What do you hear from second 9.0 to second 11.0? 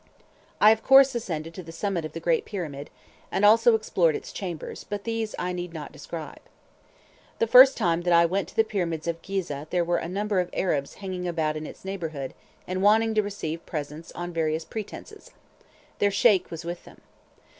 of Ghizeh there were a number of Arabs